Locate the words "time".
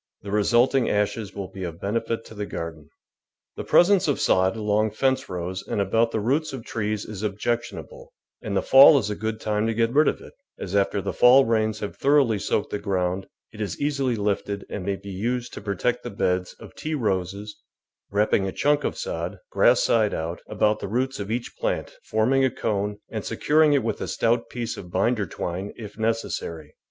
9.39-9.67